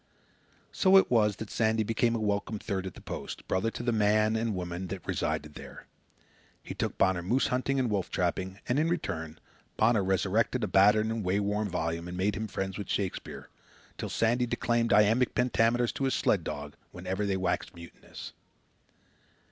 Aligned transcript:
So 0.71 0.97
it 0.97 1.11
was 1.11 1.35
that 1.35 1.51
Sandy 1.51 1.83
became 1.83 2.15
a 2.15 2.19
welcome 2.19 2.57
third 2.57 2.87
at 2.87 2.95
the 2.95 3.01
post, 3.01 3.47
brother 3.47 3.69
to 3.69 3.83
the 3.83 3.91
man 3.91 4.35
and 4.35 4.55
woman 4.55 4.87
that 4.87 5.05
resided 5.05 5.53
there. 5.53 5.85
He 6.63 6.73
took 6.73 6.97
Bonner 6.97 7.21
moose 7.21 7.49
hunting 7.49 7.79
and 7.79 7.87
wolf 7.87 8.09
trapping; 8.09 8.57
and, 8.67 8.79
in 8.79 8.89
return, 8.89 9.37
Bonner 9.77 10.03
resurrected 10.03 10.63
a 10.63 10.67
battered 10.67 11.05
and 11.05 11.23
way 11.23 11.39
worn 11.39 11.69
volume 11.69 12.07
and 12.07 12.17
made 12.17 12.35
him 12.35 12.47
friends 12.47 12.79
with 12.79 12.89
Shakespeare, 12.89 13.49
till 13.99 14.09
Sandy 14.09 14.47
declaimed 14.47 14.91
iambic 14.91 15.35
pentameters 15.35 15.91
to 15.93 16.05
his 16.05 16.15
sled 16.15 16.43
dogs 16.43 16.77
whenever 16.91 17.27
they 17.27 17.37
waxed 17.37 17.75
mutinous. 17.75 18.33